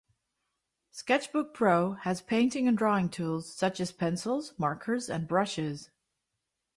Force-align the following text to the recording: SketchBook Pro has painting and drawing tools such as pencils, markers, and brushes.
SketchBook 0.91 1.53
Pro 1.53 1.93
has 1.93 2.23
painting 2.23 2.67
and 2.67 2.75
drawing 2.75 3.07
tools 3.07 3.53
such 3.53 3.79
as 3.79 3.91
pencils, 3.91 4.51
markers, 4.57 5.11
and 5.11 5.27
brushes. 5.27 5.91